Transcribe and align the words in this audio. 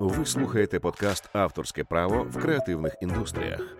Ви 0.00 0.26
слухаєте 0.26 0.80
подкаст 0.80 1.30
Авторське 1.32 1.84
право 1.84 2.26
в 2.30 2.42
креативних 2.42 2.96
індустріях. 3.00 3.76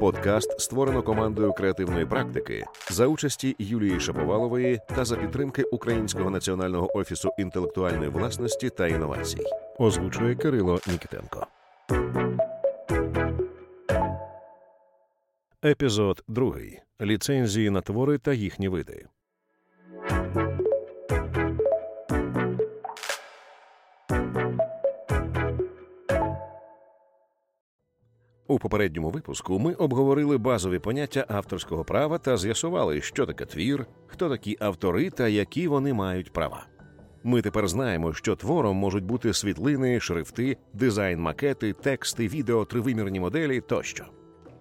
Подкаст 0.00 0.60
створено 0.60 1.02
командою 1.02 1.52
креативної 1.52 2.06
практики 2.06 2.64
за 2.90 3.06
участі 3.06 3.56
Юлії 3.58 4.00
Шаповалової 4.00 4.80
та 4.88 5.04
за 5.04 5.16
підтримки 5.16 5.62
Українського 5.62 6.30
національного 6.30 6.98
офісу 6.98 7.30
інтелектуальної 7.38 8.10
власності 8.10 8.70
та 8.70 8.86
інновацій. 8.86 9.44
Озвучує 9.78 10.34
Кирило 10.34 10.80
Нікітенко. 10.86 11.46
Епізод 15.64 16.24
2. 16.28 16.54
Ліцензії 17.00 17.70
на 17.70 17.80
твори 17.80 18.18
та 18.18 18.32
їхні 18.32 18.68
види. 18.68 19.06
Попередньому 28.58 29.10
випуску 29.10 29.58
ми 29.58 29.74
обговорили 29.74 30.38
базові 30.38 30.78
поняття 30.78 31.24
авторського 31.28 31.84
права 31.84 32.18
та 32.18 32.36
з'ясували, 32.36 33.00
що 33.00 33.26
таке 33.26 33.44
твір, 33.44 33.86
хто 34.06 34.28
такі 34.28 34.56
автори 34.60 35.10
та 35.10 35.28
які 35.28 35.68
вони 35.68 35.92
мають 35.92 36.32
права. 36.32 36.66
Ми 37.24 37.42
тепер 37.42 37.68
знаємо, 37.68 38.14
що 38.14 38.36
твором 38.36 38.76
можуть 38.76 39.04
бути 39.04 39.32
світлини, 39.32 40.00
шрифти, 40.00 40.56
дизайн, 40.72 41.20
макети, 41.20 41.72
тексти, 41.72 42.28
відео, 42.28 42.64
тривимірні 42.64 43.20
моделі 43.20 43.60
тощо. 43.60 44.04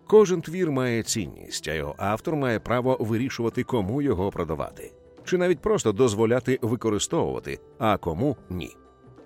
Кожен 0.07 0.41
твір 0.41 0.71
має 0.71 1.03
цінність, 1.03 1.67
а 1.67 1.73
його 1.73 1.95
автор 1.97 2.35
має 2.35 2.59
право 2.59 2.97
вирішувати, 2.99 3.63
кому 3.63 4.01
його 4.01 4.31
продавати, 4.31 4.93
чи 5.23 5.37
навіть 5.37 5.59
просто 5.59 5.91
дозволяти 5.91 6.59
використовувати, 6.61 7.59
а 7.79 7.97
кому 7.97 8.37
ні. 8.49 8.75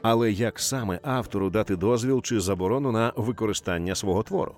Але 0.01 0.31
як 0.31 0.59
саме 0.59 0.99
автору 1.03 1.49
дати 1.49 1.75
дозвіл 1.75 2.21
чи 2.21 2.39
заборону 2.39 2.91
на 2.91 3.13
використання 3.15 3.95
свого 3.95 4.23
твору? 4.23 4.55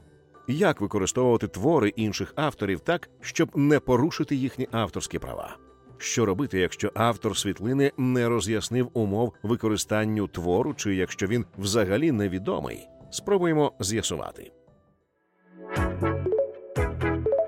Як 0.48 0.82
використовувати 0.82 1.48
твори 1.48 1.90
інших 1.90 2.34
авторів 2.36 2.80
так, 2.80 3.10
щоб 3.22 3.58
не 3.58 3.80
порушити 3.80 4.36
їхні 4.36 4.68
авторські 4.72 5.20
права? 5.20 5.58
Що 5.98 6.26
робити, 6.26 6.60
якщо 6.60 6.92
автор 6.96 7.38
світлини 7.38 7.92
не 7.98 8.30
роз'яснив 8.30 8.90
умов 8.94 9.34
використанню 9.44 10.28
твору, 10.28 10.74
чи 10.74 10.96
якщо 10.96 11.28
він 11.28 11.46
взагалі 11.58 12.12
невідомий? 12.12 12.88
Спробуємо 13.12 13.74
з'ясувати. 13.80 14.52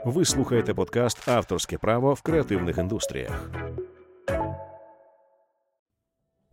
Ви 0.06 0.26
слухаєте 0.26 0.74
подкаст 0.74 1.30
Авторське 1.30 1.78
право 1.78 2.14
в 2.14 2.22
креативних 2.22 2.78
індустріях. 2.78 3.65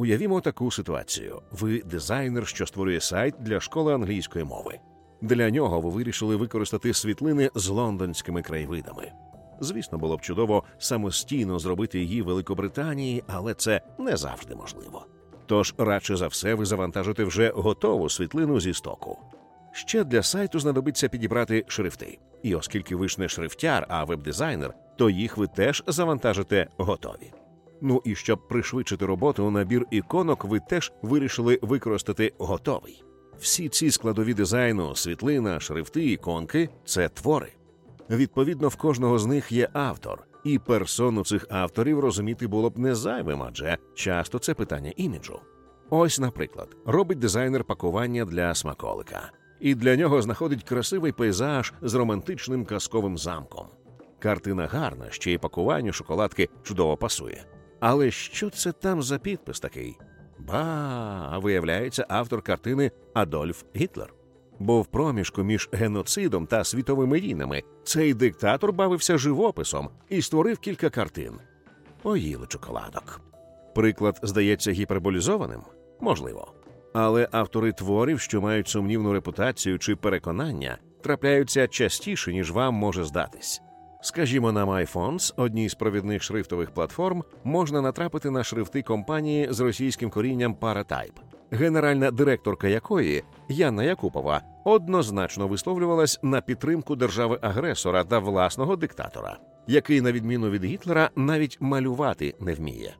Уявімо 0.02 0.40
таку 0.40 0.70
ситуацію: 0.70 1.42
ви 1.50 1.82
дизайнер, 1.82 2.46
що 2.46 2.66
створює 2.66 3.00
сайт 3.00 3.34
для 3.40 3.60
школи 3.60 3.94
англійської 3.94 4.44
мови. 4.44 4.78
Для 5.20 5.50
нього 5.50 5.80
ви 5.80 5.90
вирішили 5.90 6.36
використати 6.36 6.94
світлини 6.94 7.50
з 7.54 7.68
лондонськими 7.68 8.42
краєвидами. 8.42 9.12
Звісно, 9.60 9.98
було 9.98 10.16
б 10.16 10.20
чудово 10.20 10.64
самостійно 10.78 11.58
зробити 11.58 12.00
її 12.00 12.22
в 12.22 12.24
Великобританії, 12.24 13.24
але 13.26 13.54
це 13.54 13.80
не 13.98 14.16
завжди 14.16 14.54
можливо. 14.54 15.06
Тож, 15.46 15.74
радше 15.78 16.16
за 16.16 16.26
все, 16.26 16.54
ви 16.54 16.64
завантажите 16.64 17.24
вже 17.24 17.52
готову 17.54 18.08
світлину 18.08 18.60
зі 18.60 18.74
стоку. 18.74 19.18
Ще 19.72 20.04
для 20.04 20.22
сайту 20.22 20.58
знадобиться 20.58 21.08
підібрати 21.08 21.64
шрифти. 21.68 22.18
І 22.42 22.54
оскільки 22.54 22.96
ви 22.96 23.08
ж 23.08 23.20
не 23.20 23.28
шрифтяр, 23.28 23.86
а 23.88 24.04
веб-дизайнер, 24.04 24.74
то 24.98 25.10
їх 25.10 25.36
ви 25.36 25.46
теж 25.46 25.84
завантажите 25.86 26.68
готові. 26.76 27.41
Ну 27.84 28.02
і 28.04 28.14
щоб 28.14 28.48
пришвидшити 28.48 29.06
роботу, 29.06 29.50
набір 29.50 29.86
іконок 29.90 30.44
ви 30.44 30.60
теж 30.60 30.92
вирішили 31.02 31.58
використати 31.62 32.32
готовий. 32.38 33.04
Всі 33.38 33.68
ці 33.68 33.90
складові 33.90 34.34
дизайну, 34.34 34.96
світлина, 34.96 35.60
шрифти, 35.60 36.04
іконки 36.04 36.68
це 36.84 37.08
твори. 37.08 37.52
Відповідно, 38.10 38.68
в 38.68 38.76
кожного 38.76 39.18
з 39.18 39.26
них 39.26 39.52
є 39.52 39.68
автор, 39.72 40.26
і 40.44 40.58
персону 40.58 41.24
цих 41.24 41.46
авторів 41.50 42.00
розуміти 42.00 42.46
було 42.46 42.70
б 42.70 42.78
не 42.78 42.94
зайвим, 42.94 43.42
адже 43.42 43.78
часто 43.94 44.38
це 44.38 44.54
питання 44.54 44.92
іміджу. 44.96 45.40
Ось, 45.90 46.20
наприклад, 46.20 46.76
робить 46.86 47.18
дизайнер 47.18 47.64
пакування 47.64 48.24
для 48.24 48.54
смаколика, 48.54 49.32
і 49.60 49.74
для 49.74 49.96
нього 49.96 50.22
знаходить 50.22 50.62
красивий 50.62 51.12
пейзаж 51.12 51.72
з 51.82 51.94
романтичним 51.94 52.64
казковим 52.64 53.18
замком. 53.18 53.66
Картина 54.18 54.66
гарна, 54.66 55.10
ще 55.10 55.32
й 55.32 55.38
пакуванню 55.38 55.92
шоколадки 55.92 56.48
чудово 56.62 56.96
пасує. 56.96 57.44
Але 57.84 58.10
що 58.10 58.50
це 58.50 58.72
там 58.72 59.02
за 59.02 59.18
підпис 59.18 59.60
такий? 59.60 59.98
Ба, 60.38 61.38
виявляється, 61.38 62.06
автор 62.08 62.42
картини 62.42 62.90
Адольф 63.14 63.62
Гітлер. 63.76 64.14
Бо 64.58 64.82
в 64.82 64.86
проміжку 64.86 65.42
між 65.42 65.68
геноцидом 65.72 66.46
та 66.46 66.64
світовими 66.64 67.20
війнами 67.20 67.62
цей 67.84 68.14
диктатор 68.14 68.72
бавився 68.72 69.18
живописом 69.18 69.90
і 70.08 70.22
створив 70.22 70.58
кілька 70.58 70.90
картин. 70.90 71.32
Поїли 72.02 72.46
чоколадок. 72.46 73.20
Приклад 73.74 74.20
здається 74.22 74.72
гіперболізованим? 74.72 75.60
Можливо. 76.00 76.52
Але 76.92 77.28
автори 77.32 77.72
творів, 77.72 78.20
що 78.20 78.40
мають 78.40 78.68
сумнівну 78.68 79.12
репутацію 79.12 79.78
чи 79.78 79.96
переконання, 79.96 80.78
трапляються 81.00 81.68
частіше, 81.68 82.32
ніж 82.32 82.50
вам 82.50 82.74
може 82.74 83.04
здатись. 83.04 83.62
Скажімо, 84.04 84.52
на 84.52 84.66
MyFonts, 84.66 85.32
одній 85.36 85.68
з 85.68 85.74
провідних 85.74 86.22
шрифтових 86.22 86.70
платформ, 86.70 87.24
можна 87.44 87.80
натрапити 87.80 88.30
на 88.30 88.44
шрифти 88.44 88.82
компанії 88.82 89.48
з 89.50 89.60
російським 89.60 90.10
корінням 90.10 90.54
Paratype, 90.54 91.20
генеральна 91.50 92.10
директорка 92.10 92.68
якої 92.68 93.24
Яна 93.48 93.84
Якупова 93.84 94.42
однозначно 94.64 95.48
висловлювалась 95.48 96.20
на 96.22 96.40
підтримку 96.40 96.96
держави-агресора 96.96 98.04
та 98.04 98.18
власного 98.18 98.76
диктатора, 98.76 99.38
який, 99.66 100.00
на 100.00 100.12
відміну 100.12 100.50
від 100.50 100.64
Гітлера, 100.64 101.10
навіть 101.16 101.58
малювати 101.60 102.34
не 102.40 102.54
вміє. 102.54 102.94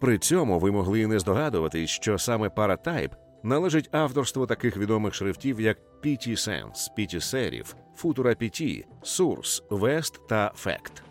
При 0.00 0.18
цьому 0.18 0.58
ви 0.58 0.70
могли 0.70 1.06
не 1.06 1.18
здогадуватись, 1.18 1.90
що 1.90 2.18
саме 2.18 2.48
Paratype 2.48 3.12
належить 3.42 3.88
авторству 3.92 4.46
таких 4.46 4.76
відомих 4.76 5.14
шрифтів, 5.14 5.60
як 5.60 5.78
PT 6.04 6.28
Sense, 6.28 6.90
PT 6.98 7.14
Serif, 7.14 7.74
Futura 8.02 8.34
PT, 8.42 8.84
Source, 9.02 9.68
West 9.68 10.18
та 10.28 10.52
Fact. 10.64 11.02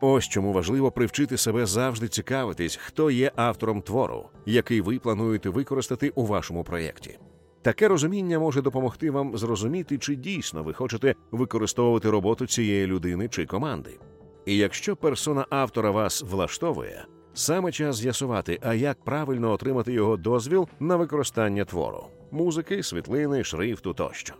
Ось 0.00 0.28
чому 0.28 0.52
важливо 0.52 0.90
привчити 0.90 1.36
себе 1.36 1.66
завжди 1.66 2.08
цікавитись, 2.08 2.76
хто 2.76 3.10
є 3.10 3.32
автором 3.36 3.82
твору, 3.82 4.28
який 4.46 4.80
ви 4.80 4.98
плануєте 4.98 5.48
використати 5.48 6.12
у 6.14 6.26
вашому 6.26 6.64
проєкті. 6.64 7.18
Таке 7.62 7.88
розуміння 7.88 8.38
може 8.38 8.62
допомогти 8.62 9.10
вам 9.10 9.36
зрозуміти, 9.36 9.98
чи 9.98 10.14
дійсно 10.14 10.62
ви 10.62 10.72
хочете 10.72 11.14
використовувати 11.30 12.10
роботу 12.10 12.46
цієї 12.46 12.86
людини 12.86 13.28
чи 13.28 13.46
команди. 13.46 13.98
І 14.46 14.56
якщо 14.56 14.96
персона 14.96 15.46
автора 15.50 15.90
вас 15.90 16.22
влаштовує, 16.22 17.06
саме 17.34 17.72
час 17.72 17.96
з'ясувати, 17.96 18.58
а 18.62 18.74
як 18.74 19.04
правильно 19.04 19.52
отримати 19.52 19.92
його 19.92 20.16
дозвіл 20.16 20.68
на 20.80 20.96
використання 20.96 21.64
твору, 21.64 22.06
музики, 22.30 22.82
світлини, 22.82 23.44
шрифту 23.44 23.94
тощо. 23.94 24.34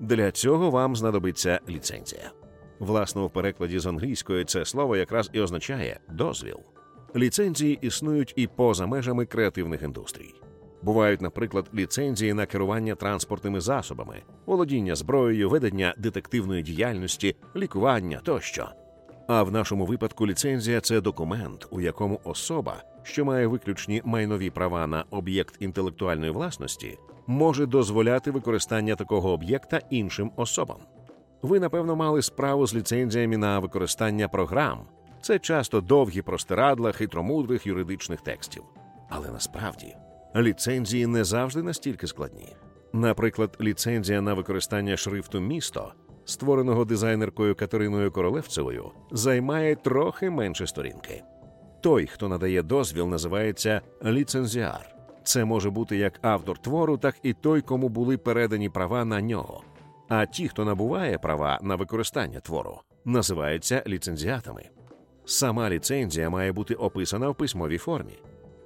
Для 0.00 0.30
цього 0.30 0.70
вам 0.70 0.96
знадобиться 0.96 1.60
ліцензія. 1.68 2.30
Власне, 2.78 3.22
в 3.22 3.30
перекладі 3.30 3.78
з 3.78 3.86
англійської 3.86 4.44
це 4.44 4.64
слово 4.64 4.96
якраз 4.96 5.30
і 5.32 5.40
означає 5.40 6.00
дозвіл. 6.08 6.56
Ліцензії 7.16 7.78
існують 7.82 8.32
і 8.36 8.46
поза 8.46 8.86
межами 8.86 9.26
креативних 9.26 9.82
індустрій. 9.82 10.34
Бувають, 10.82 11.20
наприклад, 11.20 11.70
ліцензії 11.74 12.34
на 12.34 12.46
керування 12.46 12.94
транспортними 12.94 13.60
засобами, 13.60 14.22
володіння 14.46 14.94
зброєю, 14.94 15.50
ведення 15.50 15.94
детективної 15.98 16.62
діяльності, 16.62 17.36
лікування 17.56 18.20
тощо. 18.24 18.68
А 19.28 19.42
в 19.42 19.52
нашому 19.52 19.86
випадку 19.86 20.26
ліцензія 20.26 20.80
це 20.80 21.00
документ, 21.00 21.66
у 21.70 21.80
якому 21.80 22.20
особа, 22.24 22.82
що 23.02 23.24
має 23.24 23.46
виключні 23.46 24.02
майнові 24.04 24.50
права 24.50 24.86
на 24.86 25.04
об'єкт 25.10 25.56
інтелектуальної 25.60 26.30
власності, 26.30 26.98
може 27.26 27.66
дозволяти 27.66 28.30
використання 28.30 28.96
такого 28.96 29.30
об'єкта 29.30 29.80
іншим 29.90 30.30
особам. 30.36 30.78
Ви, 31.42 31.60
напевно, 31.60 31.96
мали 31.96 32.22
справу 32.22 32.66
з 32.66 32.74
ліцензіями 32.74 33.36
на 33.36 33.58
використання 33.58 34.28
програм. 34.28 34.78
Це 35.20 35.38
часто 35.38 35.80
довгі 35.80 36.22
простирадла 36.22 36.92
хитромудрих 36.92 37.66
юридичних 37.66 38.20
текстів. 38.20 38.62
Але 39.08 39.30
насправді 39.30 39.96
ліцензії 40.36 41.06
не 41.06 41.24
завжди 41.24 41.62
настільки 41.62 42.06
складні. 42.06 42.56
Наприклад, 42.92 43.56
ліцензія 43.60 44.20
на 44.20 44.34
використання 44.34 44.96
шрифту 44.96 45.40
місто, 45.40 45.92
створеного 46.28 46.84
дизайнеркою 46.84 47.54
Катериною 47.54 48.12
Королевцевою, 48.12 48.90
займає 49.10 49.76
трохи 49.76 50.30
менше 50.30 50.66
сторінки. 50.66 51.22
Той, 51.80 52.06
хто 52.06 52.28
надає 52.28 52.62
дозвіл, 52.62 53.06
називається 53.06 53.80
ліцензіар. 54.04 54.94
Це 55.24 55.44
може 55.44 55.70
бути 55.70 55.96
як 55.96 56.18
автор 56.22 56.58
твору, 56.58 56.96
так 56.98 57.14
і 57.22 57.32
той, 57.32 57.60
кому 57.60 57.88
були 57.88 58.16
передані 58.16 58.68
права 58.68 59.04
на 59.04 59.20
нього. 59.20 59.62
А 60.08 60.26
ті, 60.26 60.48
хто 60.48 60.64
набуває 60.64 61.18
права 61.18 61.58
на 61.62 61.76
використання 61.76 62.40
твору, 62.40 62.80
називаються 63.04 63.82
ліцензіатами. 63.86 64.62
Сама 65.24 65.70
ліцензія 65.70 66.30
має 66.30 66.52
бути 66.52 66.74
описана 66.74 67.28
в 67.28 67.34
письмовій 67.34 67.78
формі. 67.78 68.18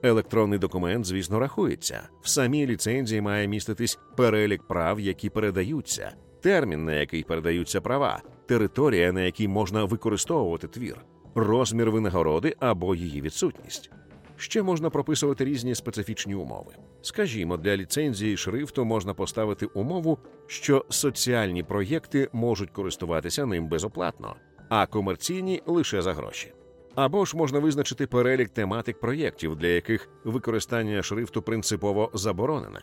Електронний 0.02 0.58
документ, 0.58 1.04
звісно, 1.04 1.38
рахується. 1.38 2.08
В 2.22 2.28
самій 2.28 2.66
ліцензії 2.66 3.20
має 3.20 3.48
міститись 3.48 3.98
перелік 4.16 4.62
прав, 4.62 5.00
які 5.00 5.30
передаються, 5.30 6.12
термін, 6.42 6.84
на 6.84 6.94
який 6.94 7.22
передаються 7.22 7.80
права, 7.80 8.22
територія, 8.46 9.12
на 9.12 9.22
якій 9.22 9.48
можна 9.48 9.84
використовувати 9.84 10.68
твір, 10.68 10.96
розмір 11.34 11.90
винагороди 11.90 12.54
або 12.60 12.94
її 12.94 13.20
відсутність. 13.20 13.90
Ще 14.36 14.62
можна 14.62 14.90
прописувати 14.90 15.44
різні 15.44 15.74
специфічні 15.74 16.34
умови. 16.34 16.72
Скажімо, 17.02 17.56
для 17.56 17.76
ліцензії 17.76 18.36
шрифту 18.36 18.84
можна 18.84 19.14
поставити 19.14 19.66
умову, 19.66 20.18
що 20.46 20.84
соціальні 20.88 21.62
проєкти 21.62 22.28
можуть 22.32 22.70
користуватися 22.70 23.46
ним 23.46 23.68
безоплатно, 23.68 24.36
а 24.68 24.86
комерційні 24.86 25.62
лише 25.66 26.02
за 26.02 26.12
гроші. 26.12 26.52
Або 26.94 27.24
ж 27.24 27.36
можна 27.36 27.58
визначити 27.58 28.06
перелік 28.06 28.48
тематик 28.48 29.00
проєктів, 29.00 29.56
для 29.56 29.66
яких 29.66 30.08
використання 30.24 31.02
шрифту 31.02 31.42
принципово 31.42 32.10
заборонене. 32.14 32.80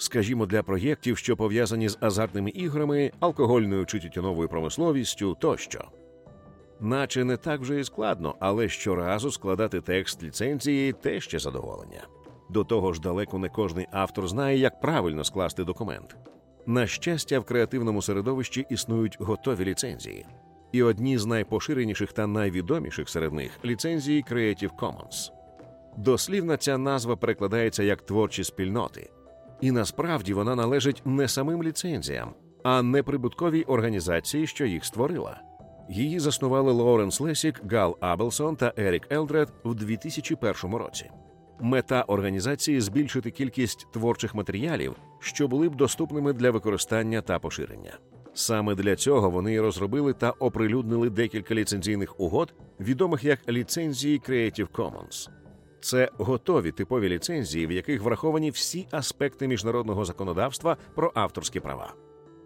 Скажімо, 0.00 0.46
для 0.46 0.62
проєктів, 0.62 1.18
що 1.18 1.36
пов'язані 1.36 1.88
з 1.88 1.98
азартними 2.00 2.50
іграми, 2.50 3.12
алкогольною 3.20 3.86
чи 3.86 3.98
тютюновою 3.98 4.48
промисловістю 4.48 5.36
тощо. 5.40 5.84
Наче 6.80 7.24
не 7.24 7.36
так 7.36 7.60
вже 7.60 7.80
і 7.80 7.84
складно, 7.84 8.34
але 8.40 8.68
щоразу 8.68 9.30
складати 9.30 9.80
текст 9.80 10.22
ліцензії 10.22 10.92
те 10.92 11.20
ще 11.20 11.38
задоволення. 11.38 12.06
До 12.50 12.64
того 12.64 12.92
ж, 12.92 13.00
далеко 13.00 13.38
не 13.38 13.48
кожний 13.48 13.86
автор 13.92 14.28
знає, 14.28 14.58
як 14.58 14.80
правильно 14.80 15.24
скласти 15.24 15.64
документ. 15.64 16.16
На 16.66 16.86
щастя, 16.86 17.38
в 17.38 17.44
креативному 17.44 18.02
середовищі 18.02 18.66
існують 18.70 19.16
готові 19.20 19.64
ліцензії, 19.64 20.26
і 20.72 20.82
одні 20.82 21.18
з 21.18 21.26
найпоширеніших 21.26 22.12
та 22.12 22.26
найвідоміших 22.26 23.08
серед 23.08 23.32
них 23.32 23.50
ліцензії 23.64 24.24
Creative 24.30 24.76
Commons. 24.78 25.30
Дослівна 25.96 26.56
ця 26.56 26.78
назва 26.78 27.16
перекладається 27.16 27.82
як 27.82 28.02
творчі 28.02 28.44
спільноти, 28.44 29.10
і 29.60 29.70
насправді 29.70 30.34
вона 30.34 30.54
належить 30.54 31.02
не 31.04 31.28
самим 31.28 31.62
ліцензіям, 31.62 32.34
а 32.62 32.82
неприбутковій 32.82 33.62
організації, 33.62 34.46
що 34.46 34.66
їх 34.66 34.84
створила. 34.84 35.40
Її 35.88 36.18
заснували 36.18 36.72
Лоуренс 36.72 37.20
Лесік, 37.20 37.60
Гал 37.70 37.96
Абелсон 38.00 38.56
та 38.56 38.72
Ерік 38.76 39.06
Елдред 39.12 39.52
в 39.64 39.74
2001 39.74 40.74
році. 40.74 41.10
Мета 41.60 42.02
організації 42.02 42.80
збільшити 42.80 43.30
кількість 43.30 43.92
творчих 43.92 44.34
матеріалів, 44.34 44.96
що 45.18 45.48
були 45.48 45.68
б 45.68 45.74
доступними 45.74 46.32
для 46.32 46.50
використання 46.50 47.22
та 47.22 47.38
поширення. 47.38 47.98
Саме 48.34 48.74
для 48.74 48.96
цього 48.96 49.30
вони 49.30 49.60
розробили 49.60 50.12
та 50.12 50.30
оприлюднили 50.30 51.10
декілька 51.10 51.54
ліцензійних 51.54 52.20
угод, 52.20 52.54
відомих 52.80 53.24
як 53.24 53.48
ліцензії 53.48 54.20
Creative 54.28 54.68
Commons. 54.68 55.39
Це 55.80 56.10
готові 56.18 56.72
типові 56.72 57.08
ліцензії, 57.08 57.66
в 57.66 57.72
яких 57.72 58.02
враховані 58.02 58.50
всі 58.50 58.88
аспекти 58.90 59.48
міжнародного 59.48 60.04
законодавства 60.04 60.76
про 60.94 61.12
авторські 61.14 61.60
права. 61.60 61.94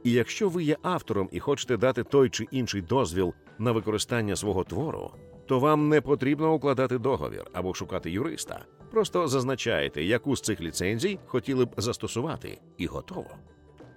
І 0.04 0.12
якщо 0.12 0.48
ви 0.48 0.64
є 0.64 0.76
автором 0.82 1.28
і 1.32 1.40
хочете 1.40 1.76
дати 1.76 2.04
той 2.04 2.30
чи 2.30 2.46
інший 2.50 2.82
дозвіл 2.82 3.34
на 3.58 3.72
використання 3.72 4.36
свого 4.36 4.64
твору, 4.64 5.10
то 5.46 5.60
вам 5.60 5.88
не 5.88 6.00
потрібно 6.00 6.54
укладати 6.54 6.98
договір 6.98 7.44
або 7.52 7.74
шукати 7.74 8.10
юриста. 8.10 8.64
Просто 8.90 9.28
зазначаєте, 9.28 10.04
яку 10.04 10.36
з 10.36 10.40
цих 10.40 10.60
ліцензій 10.60 11.18
хотіли 11.26 11.64
б 11.64 11.74
застосувати, 11.76 12.58
і 12.78 12.86
готово. 12.86 13.30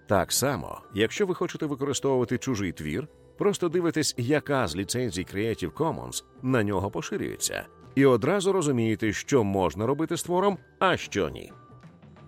Так 0.08 0.32
само, 0.32 0.82
якщо 0.94 1.26
ви 1.26 1.36
хочете 1.36 1.66
використовувати 1.66 2.38
чужий 2.38 2.72
твір, 2.72 3.08
просто 3.38 3.70
дивитесь, 3.70 4.16
яка 4.18 4.68
з 4.68 4.76
ліцензій 4.76 5.26
Creative 5.34 5.72
Commons 5.72 6.24
на 6.42 6.64
нього 6.64 6.92
поширюється, 6.92 7.66
і 7.98 8.06
одразу 8.06 8.52
розумієте, 8.52 9.14
що 9.14 9.44
можна 9.44 9.86
робити 9.86 10.18
з 10.18 10.24
твором, 10.24 10.58
а 10.80 10.98
що 10.98 11.30
ні. 11.30 11.52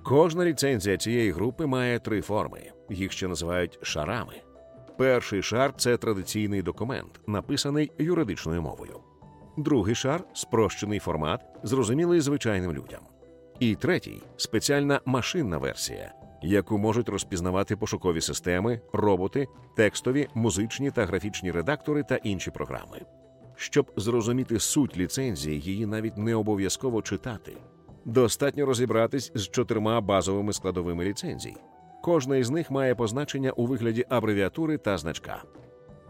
Кожна 0.04 0.46
ліцензія 0.46 0.98
цієї 0.98 1.32
групи 1.32 1.66
має 1.66 2.00
три 2.00 2.22
форми, 2.22 2.62
їх 2.90 3.12
ще 3.12 3.28
називають 3.28 3.80
шарами. 3.82 4.34
Перший 4.98 5.44
шар 5.44 5.74
це 5.78 5.98
традиційний 5.98 6.62
документ, 6.62 7.20
написаний 7.28 7.92
юридичною 7.98 8.62
мовою. 8.62 9.00
Другий 9.58 9.96
шар 9.96 10.24
спрощений 10.34 11.00
формат, 11.00 11.42
зрозумілий 11.64 12.22
звичайним 12.22 12.74
людям. 12.74 13.02
І 13.60 13.76
третій 13.76 14.22
спеціальна 14.38 15.02
машинна 15.06 15.58
версія, 15.58 16.14
яку 16.42 16.78
можуть 16.78 17.10
розпізнавати 17.10 17.76
пошукові 17.76 18.22
системи, 18.22 18.82
роботи, 18.94 19.48
текстові, 19.76 20.28
музичні 20.34 20.92
та 20.92 21.06
графічні 21.06 21.52
редактори 21.52 22.04
та 22.04 22.16
інші 22.16 22.52
програми. 22.52 23.02
Щоб 23.62 23.92
зрозуміти 23.96 24.60
суть 24.60 24.98
ліцензії, 24.98 25.60
її 25.60 25.86
навіть 25.86 26.18
не 26.18 26.36
обов'язково 26.36 27.02
читати. 27.02 27.58
Достатньо 28.06 28.66
розібратись 28.66 29.32
з 29.36 29.48
чотирма 29.48 30.02
базовими 30.02 30.54
складовими 30.54 31.06
ліцензій. 31.06 31.56
Кожна 32.04 32.38
із 32.38 32.50
них 32.50 32.72
має 32.72 32.96
позначення 32.96 33.52
у 33.52 33.66
вигляді 33.66 34.06
абревіатури 34.10 34.78
та 34.78 34.98
значка. 34.98 35.44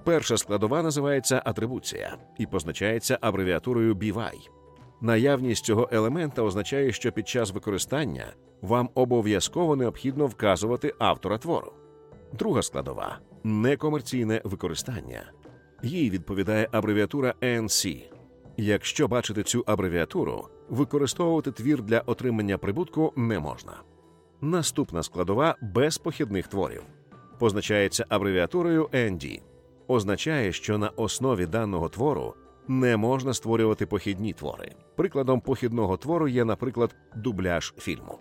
Перша 0.04 0.38
складова 0.38 0.84
називається 0.84 1.42
атрибуція 1.46 2.18
і 2.38 2.46
позначається 2.46 3.18
абревіатурою 3.22 3.96
BY. 3.96 4.32
Наявність 5.02 5.66
цього 5.66 5.90
елемента 5.92 6.42
означає, 6.42 6.92
що 6.92 7.12
під 7.12 7.28
час 7.28 7.52
використання 7.52 8.26
вам 8.62 8.90
обов'язково 8.96 9.76
необхідно 9.76 10.26
вказувати 10.26 10.94
автора 11.00 11.38
твору. 11.38 11.74
Друга 12.34 12.62
складова 12.62 13.20
некомерційне 13.44 14.42
використання. 14.44 15.32
Їй 15.84 16.10
відповідає 16.10 16.70
абревіатура 16.72 17.34
NC. 17.42 18.04
Якщо 18.58 19.08
бачите 19.08 19.44
цю 19.44 19.64
абревіатуру, 19.68 20.48
використовувати 20.70 21.52
твір 21.52 21.82
для 21.82 22.00
отримання 22.00 22.58
прибутку 22.58 23.14
не 23.16 23.40
можна. 23.40 23.74
Наступна 24.42 25.04
складова 25.04 25.56
без 25.62 25.98
похідних 25.98 26.48
творів 26.48 26.82
позначається 27.40 28.06
абревіатурою 28.10 28.86
ND. 28.86 29.42
Означає, 29.88 30.52
що 30.52 30.78
на 30.78 30.90
основі 30.90 31.46
даного 31.46 31.90
твору 31.90 32.34
не 32.68 32.98
можна 32.98 33.34
створювати 33.34 33.86
похідні 33.86 34.34
твори. 34.34 34.72
Прикладом 34.96 35.42
похідного 35.42 35.98
твору 35.98 36.28
є, 36.28 36.46
наприклад, 36.46 36.96
дубляж 37.16 37.74
фільму. 37.78 38.20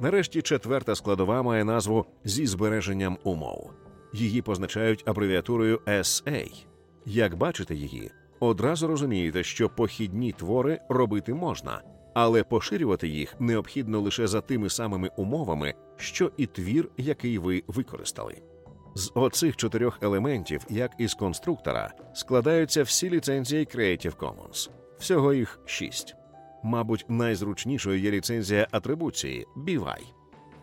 Нарешті 0.00 0.42
четверта 0.42 0.94
складова 0.94 1.42
має 1.42 1.64
назву 1.64 2.06
зі 2.24 2.46
збереженням 2.46 3.18
умов. 3.24 3.70
Її 4.12 4.42
позначають 4.42 5.02
абревіатурою 5.06 5.76
SA. 5.86 6.69
Як 7.06 7.36
бачите 7.36 7.74
її, 7.74 8.10
одразу 8.40 8.86
розумієте, 8.86 9.42
що 9.42 9.68
похідні 9.68 10.32
твори 10.32 10.80
робити 10.88 11.34
можна, 11.34 11.82
але 12.14 12.42
поширювати 12.42 13.08
їх 13.08 13.40
необхідно 13.40 14.00
лише 14.00 14.26
за 14.26 14.40
тими 14.40 14.70
самими 14.70 15.10
умовами, 15.16 15.74
що 15.96 16.32
і 16.36 16.46
твір, 16.46 16.88
який 16.96 17.38
ви 17.38 17.62
використали. 17.66 18.42
З 18.94 19.12
оцих 19.14 19.56
чотирьох 19.56 19.98
елементів, 20.02 20.66
як 20.68 20.92
із 20.98 21.14
конструктора, 21.14 21.92
складаються 22.14 22.82
всі 22.82 23.10
ліцензії 23.10 23.64
Creative 23.64 24.16
Commons. 24.16 24.70
Всього 24.98 25.32
їх 25.34 25.60
шість. 25.66 26.14
Мабуть, 26.62 27.04
найзручнішою 27.08 28.00
є 28.00 28.10
ліцензія 28.10 28.68
атрибуції 28.70 29.46
BY. 29.56 29.98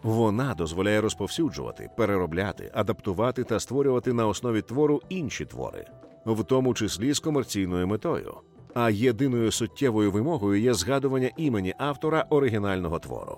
Вона 0.03 0.53
дозволяє 0.53 1.01
розповсюджувати, 1.01 1.89
переробляти, 1.98 2.72
адаптувати 2.74 3.44
та 3.44 3.60
створювати 3.60 4.13
на 4.13 4.27
основі 4.27 4.62
твору 4.62 5.01
інші 5.10 5.46
твори, 5.46 5.86
в 6.34 6.43
тому 6.43 6.74
числі 6.74 7.13
з 7.13 7.19
комерційною 7.19 7.88
метою. 7.88 8.34
А 8.74 8.89
єдиною 8.89 9.51
суттєвою 9.51 10.12
вимогою 10.12 10.62
є 10.62 10.74
згадування 10.74 11.31
імені 11.38 11.74
автора 11.77 12.25
оригінального 12.29 13.00
твору. 13.00 13.38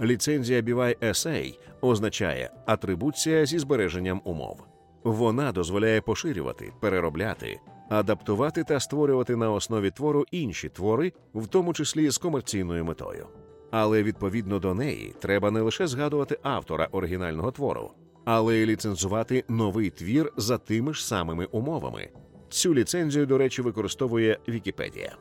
Ліцензія 0.00 0.60
BY 0.60 0.98
SA 0.98 1.58
означає 1.80 2.50
атрибуція 2.66 3.46
зі 3.46 3.58
збереженням 3.58 4.20
умов. 4.24 4.64
Вона 5.04 5.52
дозволяє 5.52 6.00
поширювати, 6.00 6.72
переробляти, 6.80 7.60
адаптувати 7.88 8.64
та 8.64 8.80
створювати 8.80 9.36
на 9.36 9.50
основі 9.50 9.90
твору 9.90 10.24
інші 10.30 10.68
твори, 10.68 11.12
в 11.34 11.46
тому 11.46 11.72
числі 11.72 12.10
з 12.10 12.18
комерційною 12.18 12.84
метою. 12.84 13.26
Але 13.70 14.02
відповідно 14.02 14.58
до 14.58 14.74
неї 14.74 15.14
треба 15.18 15.50
не 15.50 15.60
лише 15.60 15.86
згадувати 15.86 16.38
автора 16.42 16.88
оригінального 16.92 17.50
твору, 17.50 17.90
але 18.24 18.56
й 18.56 18.66
ліцензувати 18.66 19.44
новий 19.48 19.90
твір 19.90 20.32
за 20.36 20.58
тими 20.58 20.94
ж 20.94 21.06
самими 21.06 21.44
умовами. 21.44 22.08
Цю 22.48 22.74
ліцензію, 22.74 23.26
до 23.26 23.38
речі, 23.38 23.62
використовує 23.62 24.38
Вікіпедія. 24.48 25.16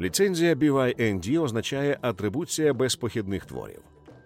Ліцензія 0.00 0.54
BYND 0.54 1.42
означає 1.42 1.98
атрибуція 2.02 2.74
без 2.74 2.96
похідних 2.96 3.46
творів. 3.46 3.80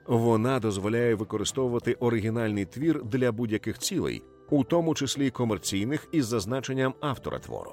Вона 0.07 0.61
дозволяє 0.61 1.15
використовувати 1.15 1.93
оригінальний 1.95 2.65
твір 2.65 3.05
для 3.05 3.33
будь-яких 3.33 3.79
цілей, 3.79 4.23
у 4.51 4.65
тому 4.65 4.95
числі 4.95 5.31
комерційних 5.31 6.09
із 6.13 6.27
зазначенням 6.27 6.95
автора 7.01 7.39
твору. 7.39 7.73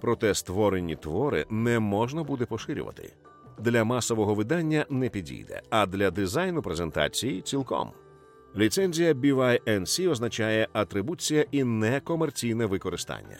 Проте 0.00 0.34
створені 0.34 0.96
твори 0.96 1.46
не 1.50 1.78
можна 1.78 2.22
буде 2.22 2.46
поширювати. 2.46 3.12
Для 3.58 3.84
масового 3.84 4.34
видання 4.34 4.86
не 4.90 5.08
підійде, 5.08 5.62
а 5.70 5.86
для 5.86 6.10
дизайну 6.10 6.62
презентації 6.62 7.40
цілком. 7.40 7.90
Ліцензія 8.56 9.12
BYNC 9.12 10.10
означає 10.10 10.68
атрибуція 10.72 11.44
і 11.50 11.64
некомерційне 11.64 12.66
використання. 12.66 13.36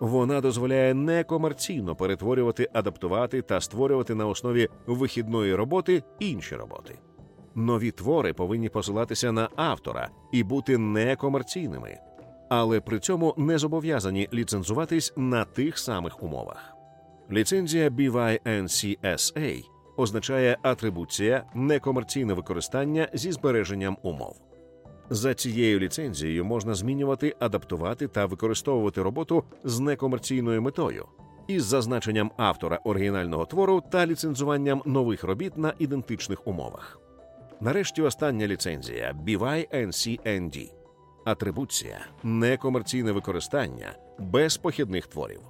Вона 0.00 0.40
дозволяє 0.40 0.94
некомерційно 0.94 1.96
перетворювати, 1.96 2.68
адаптувати 2.72 3.42
та 3.42 3.60
створювати 3.60 4.14
на 4.14 4.26
основі 4.26 4.68
вихідної 4.86 5.54
роботи 5.54 6.02
інші 6.18 6.56
роботи. 6.56 6.98
Нові 7.54 7.90
твори 7.90 8.32
повинні 8.32 8.68
посилатися 8.68 9.32
на 9.32 9.48
автора 9.56 10.08
і 10.32 10.42
бути 10.42 10.78
некомерційними, 10.78 11.98
але 12.48 12.80
при 12.80 12.98
цьому 12.98 13.34
не 13.36 13.58
зобов'язані 13.58 14.28
ліцензуватись 14.34 15.12
на 15.16 15.44
тих 15.44 15.78
самих 15.78 16.22
умовах. 16.22 16.74
Ліцензія 17.30 17.88
BYNCSA 17.88 19.73
означає 19.96 20.58
атрибуція, 20.62 21.44
некомерційне 21.54 22.34
використання 22.34 23.08
зі 23.12 23.32
збереженням 23.32 23.96
умов. 24.02 24.40
За 25.10 25.34
цією 25.34 25.78
ліцензією 25.78 26.44
можна 26.44 26.74
змінювати, 26.74 27.36
адаптувати 27.38 28.08
та 28.08 28.26
використовувати 28.26 29.02
роботу 29.02 29.44
з 29.64 29.80
некомерційною 29.80 30.62
метою 30.62 31.06
із 31.46 31.64
зазначенням 31.64 32.30
автора 32.36 32.80
оригінального 32.84 33.46
твору 33.46 33.82
та 33.90 34.06
ліцензуванням 34.06 34.82
нових 34.86 35.24
робіт 35.24 35.58
на 35.58 35.74
ідентичних 35.78 36.46
умовах. 36.46 37.00
Нарешті 37.60 38.02
остання 38.02 38.46
ліцензія 38.46 39.14
BYNCND– 39.26 40.70
атрибуція, 41.24 42.06
некомерційне 42.22 43.12
використання 43.12 43.92
без 44.18 44.56
похідних 44.56 45.06
творів. 45.06 45.40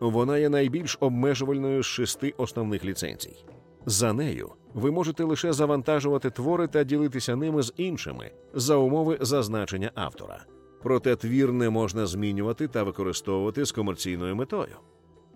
Вона 0.00 0.38
є 0.38 0.48
найбільш 0.48 0.96
обмежувальною 1.00 1.82
з 1.82 1.86
шести 1.86 2.34
основних 2.36 2.84
ліцензій. 2.84 3.44
За 3.86 4.12
нею 4.12 4.52
ви 4.74 4.90
можете 4.90 5.24
лише 5.24 5.52
завантажувати 5.52 6.30
твори 6.30 6.66
та 6.66 6.84
ділитися 6.84 7.36
ними 7.36 7.62
з 7.62 7.72
іншими 7.76 8.30
за 8.54 8.76
умови 8.76 9.18
зазначення 9.20 9.90
автора. 9.94 10.44
Проте 10.82 11.16
твір 11.16 11.52
не 11.52 11.70
можна 11.70 12.06
змінювати 12.06 12.68
та 12.68 12.82
використовувати 12.82 13.64
з 13.64 13.72
комерційною 13.72 14.36
метою. 14.36 14.76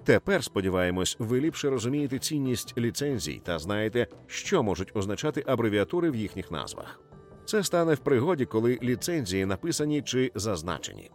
Тепер, 0.04 0.44
сподіваємось, 0.44 1.16
ви 1.18 1.40
ліпше 1.40 1.70
розумієте 1.70 2.18
цінність 2.18 2.78
ліцензій 2.78 3.40
та 3.44 3.58
знаєте, 3.58 4.06
що 4.26 4.62
можуть 4.62 4.96
означати 4.96 5.44
абревіатури 5.46 6.10
в 6.10 6.16
їхніх 6.16 6.50
назвах. 6.50 7.00
Це 7.44 7.64
стане 7.64 7.94
в 7.94 7.98
пригоді, 7.98 8.44
коли 8.44 8.78
ліцензії 8.82 9.46
написані 9.46 10.02
чи 10.02 10.32
зазначені. 10.34 11.10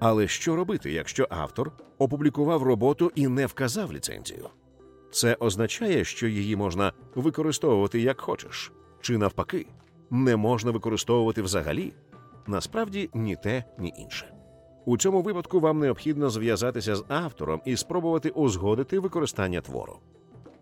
Але 0.00 0.28
що 0.28 0.56
робити, 0.56 0.92
якщо 0.92 1.26
автор 1.30 1.72
опублікував 1.98 2.62
роботу 2.62 3.12
і 3.14 3.28
не 3.28 3.46
вказав 3.46 3.92
ліцензію? 3.92 4.48
Це 5.10 5.36
означає, 5.40 6.04
що 6.04 6.26
її 6.26 6.56
можна 6.56 6.92
використовувати 7.14 8.00
як 8.00 8.20
хочеш, 8.20 8.72
чи 9.00 9.18
навпаки, 9.18 9.66
не 10.10 10.36
можна 10.36 10.70
використовувати 10.70 11.42
взагалі. 11.42 11.92
Насправді 12.46 13.10
ні 13.14 13.36
те, 13.36 13.64
ні 13.78 13.94
інше. 13.98 14.34
У 14.84 14.96
цьому 14.96 15.22
випадку 15.22 15.60
вам 15.60 15.78
необхідно 15.78 16.30
зв'язатися 16.30 16.96
з 16.96 17.04
автором 17.08 17.60
і 17.64 17.76
спробувати 17.76 18.30
узгодити 18.30 18.98
використання 18.98 19.60
твору. 19.60 19.98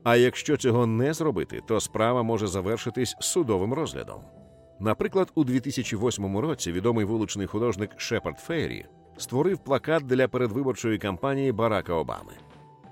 А 0.02 0.16
якщо 0.16 0.56
цього 0.56 0.86
не 0.86 1.14
зробити, 1.14 1.62
то 1.68 1.80
справа 1.80 2.22
може 2.22 2.46
завершитись 2.46 3.16
судовим 3.20 3.72
розглядом. 3.74 4.20
Наприклад, 4.80 5.32
у 5.34 5.44
2008 5.44 6.38
році 6.38 6.72
відомий 6.72 7.04
вуличний 7.04 7.46
художник 7.46 7.90
Шепард 7.96 8.38
Фейрі 8.38 8.86
створив 9.16 9.58
плакат 9.58 10.06
для 10.06 10.28
передвиборчої 10.28 10.98
кампанії 10.98 11.52
Барака 11.52 11.94
Обами. 11.94 12.32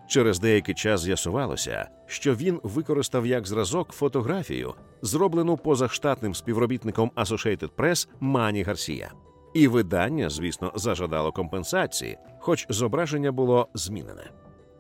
Через 0.06 0.38
деякий 0.38 0.75
час 0.75 1.00
з'ясувалося, 1.00 1.88
що 2.06 2.34
він 2.34 2.61
використав 2.62 3.26
як 3.26 3.46
зразок 3.46 3.92
фотографію, 3.92 4.75
зроблену 5.02 5.56
позаштатним 5.56 6.34
співробітником 6.34 7.11
Associated 7.16 7.70
Press 7.76 8.08
Мані 8.20 8.62
Гарсія. 8.62 9.12
І 9.54 9.68
видання, 9.68 10.30
звісно, 10.30 10.73
зажадало 10.75 11.32
компенсації, 11.32 12.18
хоч 12.38 12.66
зображення 12.68 13.32
було 13.32 13.68
змінене. 13.75 14.30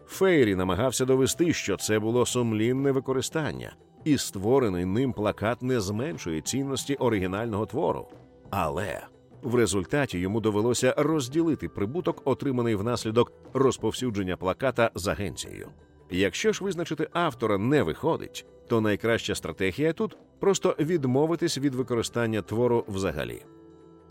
Фейрі 0.06 0.54
намагався 0.54 1.04
довести, 1.04 1.52
що 1.52 1.76
це 1.76 1.98
було 1.98 2.26
сумлінне 2.26 2.92
використання, 2.92 3.76
і 4.04 4.18
створений 4.18 4.84
ним 4.84 5.12
плакат 5.12 5.62
не 5.62 5.80
зменшує 5.80 6.40
цінності 6.40 6.94
оригінального 6.94 7.66
твору. 7.66 8.08
Але 8.50 9.02
в 9.44 9.54
результаті 9.54 10.18
йому 10.18 10.40
довелося 10.40 10.94
розділити 10.96 11.68
прибуток, 11.68 12.22
отриманий 12.24 12.74
внаслідок 12.74 13.32
розповсюдження 13.52 14.36
плаката 14.36 14.90
з 14.94 15.08
агенцією. 15.08 15.68
Якщо 16.10 16.52
ж 16.52 16.64
визначити 16.64 17.08
автора 17.12 17.58
не 17.58 17.82
виходить, 17.82 18.46
то 18.68 18.80
найкраща 18.80 19.34
стратегія 19.34 19.92
тут 19.92 20.16
просто 20.40 20.76
відмовитись 20.78 21.58
від 21.58 21.74
використання 21.74 22.42
твору 22.42 22.84
взагалі. 22.88 23.42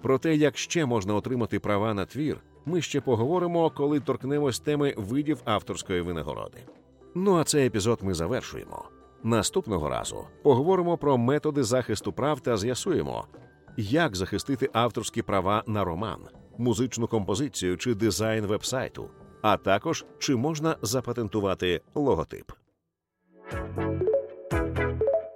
Про 0.01 0.17
те, 0.17 0.35
як 0.35 0.57
ще 0.57 0.85
можна 0.85 1.15
отримати 1.15 1.59
права 1.59 1.93
на 1.93 2.05
твір, 2.05 2.37
ми 2.65 2.81
ще 2.81 3.01
поговоримо, 3.01 3.69
коли 3.69 3.99
торкнемось 3.99 4.59
теми 4.59 4.93
видів 4.97 5.41
авторської 5.45 6.01
винагороди. 6.01 6.57
Ну 7.15 7.35
а 7.35 7.43
цей 7.43 7.67
епізод 7.67 7.99
ми 8.01 8.13
завершуємо. 8.13 8.83
Наступного 9.23 9.89
разу 9.89 10.27
поговоримо 10.43 10.97
про 10.97 11.17
методи 11.17 11.63
захисту 11.63 12.13
прав 12.13 12.39
та 12.39 12.57
з'ясуємо, 12.57 13.25
як 13.77 14.15
захистити 14.15 14.69
авторські 14.73 15.21
права 15.21 15.63
на 15.67 15.83
роман, 15.83 16.19
музичну 16.57 17.07
композицію 17.07 17.77
чи 17.77 17.95
дизайн 17.95 18.45
вебсайту, 18.45 19.09
а 19.41 19.57
також 19.57 20.05
чи 20.19 20.35
можна 20.35 20.75
запатентувати 20.81 21.81
логотип. 21.95 22.51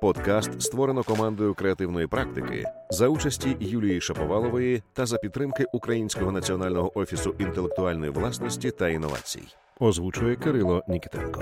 Подкаст 0.01 0.61
створено 0.61 1.03
командою 1.03 1.53
креативної 1.53 2.07
практики 2.07 2.63
за 2.89 3.07
участі 3.07 3.57
Юлії 3.59 4.01
Шаповалової 4.01 4.83
та 4.93 5.05
за 5.05 5.17
підтримки 5.17 5.65
Українського 5.73 6.31
національного 6.31 6.99
офісу 6.99 7.35
інтелектуальної 7.39 8.11
власності 8.11 8.71
та 8.71 8.89
інновацій. 8.89 9.43
Озвучує 9.79 10.35
Кирило 10.35 10.83
Нікітенко. 10.87 11.41